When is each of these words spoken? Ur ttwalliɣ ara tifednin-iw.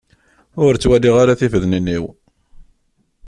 Ur 0.65 0.73
ttwalliɣ 0.75 1.15
ara 1.19 1.39
tifednin-iw. 1.39 2.05